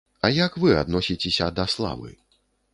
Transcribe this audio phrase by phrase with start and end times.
[0.27, 2.11] А як вы адносіцеся да славы?